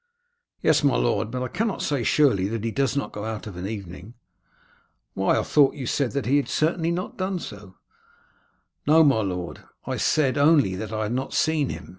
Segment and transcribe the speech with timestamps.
[0.63, 1.29] "Yes, my lord.
[1.29, 4.15] But I cannot say surely that he does not go out of an evening."
[5.13, 7.75] "Why, I thought you said that he certainly had not done so?"
[8.87, 11.89] "No, my lord; I said only that I had not seen him.